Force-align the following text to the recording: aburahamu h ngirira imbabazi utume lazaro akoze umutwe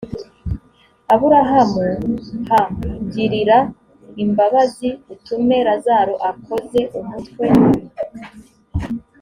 aburahamu 1.13 1.83
h 2.47 2.51
ngirira 3.05 3.57
imbabazi 4.23 4.89
utume 5.13 5.57
lazaro 5.67 6.13
akoze 6.31 6.81
umutwe 6.99 7.45